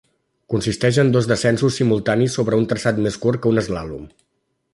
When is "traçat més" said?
2.73-3.21